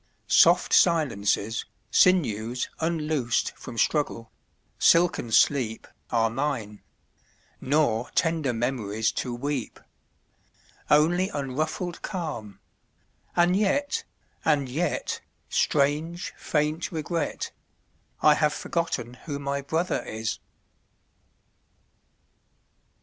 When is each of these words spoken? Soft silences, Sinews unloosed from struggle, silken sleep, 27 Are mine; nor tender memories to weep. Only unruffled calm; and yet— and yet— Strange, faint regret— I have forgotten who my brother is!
Soft 0.25 0.73
silences, 0.73 1.63
Sinews 1.91 2.69
unloosed 2.79 3.51
from 3.55 3.77
struggle, 3.77 4.31
silken 4.79 5.31
sleep, 5.31 5.83
27 6.09 6.19
Are 6.23 6.29
mine; 6.31 6.81
nor 7.61 8.09
tender 8.15 8.51
memories 8.51 9.11
to 9.11 9.31
weep. 9.35 9.79
Only 10.89 11.29
unruffled 11.29 12.01
calm; 12.01 12.59
and 13.35 13.55
yet— 13.55 14.03
and 14.43 14.67
yet— 14.69 15.21
Strange, 15.49 16.33
faint 16.35 16.91
regret— 16.91 17.51
I 18.23 18.33
have 18.33 18.53
forgotten 18.55 19.13
who 19.25 19.37
my 19.37 19.61
brother 19.61 20.01
is! 20.01 20.39